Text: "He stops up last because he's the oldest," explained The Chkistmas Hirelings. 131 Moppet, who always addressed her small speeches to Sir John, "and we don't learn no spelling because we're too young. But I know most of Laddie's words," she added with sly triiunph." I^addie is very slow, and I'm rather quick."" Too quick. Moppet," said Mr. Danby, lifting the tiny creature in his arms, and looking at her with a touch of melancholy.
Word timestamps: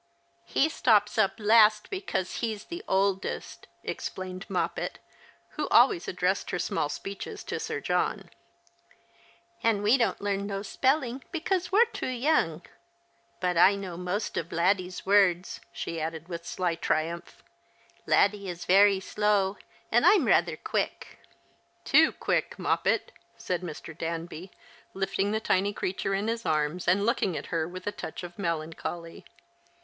"He 0.45 0.67
stops 0.67 1.19
up 1.19 1.33
last 1.37 1.91
because 1.91 2.37
he's 2.37 2.65
the 2.65 2.83
oldest," 2.87 3.67
explained 3.83 4.47
The 4.47 4.47
Chkistmas 4.47 4.47
Hirelings. 4.47 4.97
131 4.97 4.97
Moppet, 4.97 4.99
who 5.49 5.67
always 5.67 6.07
addressed 6.07 6.49
her 6.49 6.57
small 6.57 6.89
speeches 6.89 7.43
to 7.43 7.59
Sir 7.59 7.79
John, 7.79 8.31
"and 9.61 9.83
we 9.83 9.99
don't 9.99 10.19
learn 10.19 10.47
no 10.47 10.63
spelling 10.63 11.23
because 11.31 11.71
we're 11.71 11.85
too 11.85 12.07
young. 12.07 12.63
But 13.39 13.57
I 13.59 13.75
know 13.75 13.95
most 13.95 14.37
of 14.37 14.51
Laddie's 14.51 15.05
words," 15.05 15.61
she 15.71 16.01
added 16.01 16.27
with 16.27 16.47
sly 16.47 16.75
triiunph." 16.75 17.43
I^addie 18.07 18.47
is 18.47 18.65
very 18.65 18.99
slow, 18.99 19.57
and 19.91 20.03
I'm 20.03 20.25
rather 20.25 20.57
quick."" 20.57 21.19
Too 21.85 22.11
quick. 22.13 22.57
Moppet," 22.57 23.11
said 23.37 23.61
Mr. 23.61 23.95
Danby, 23.95 24.49
lifting 24.95 25.31
the 25.31 25.39
tiny 25.39 25.73
creature 25.73 26.15
in 26.15 26.27
his 26.27 26.43
arms, 26.43 26.87
and 26.87 27.05
looking 27.05 27.37
at 27.37 27.45
her 27.53 27.67
with 27.67 27.85
a 27.85 27.91
touch 27.91 28.23
of 28.23 28.39
melancholy. 28.39 29.25